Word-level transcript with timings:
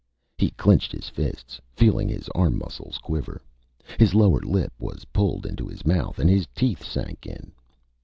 He 0.35 0.49
clinched 0.49 0.91
his 0.91 1.09
fists, 1.09 1.61
feeling 1.75 2.09
his 2.09 2.27
arm 2.29 2.57
muscles 2.57 2.97
quiver. 2.97 3.39
His 3.99 4.15
lower 4.15 4.39
lip 4.41 4.73
was 4.79 5.05
pulled 5.13 5.45
into 5.45 5.67
his 5.67 5.85
mouth, 5.85 6.17
and 6.17 6.27
his 6.27 6.47
teeth 6.55 6.83
sank 6.83 7.27
in. 7.27 7.51